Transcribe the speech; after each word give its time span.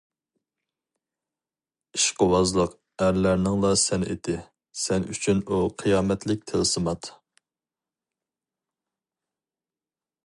ئىشقىۋازلىق 1.99 2.73
ئەرلەرنىڭلا 3.05 3.71
سەنئىتى، 3.83 4.37
سەن 4.85 5.07
ئۈچۈن 5.13 5.45
ئۇ 5.53 5.61
قىيامەتلىك 5.83 6.43
تىلسىمات! 6.55 7.13